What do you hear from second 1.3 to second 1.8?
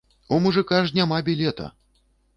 білета!